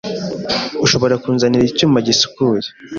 Ushobora 0.85 1.15
kunzanira 1.23 1.63
icyuma 1.69 1.97
gisukuye? 2.07 2.67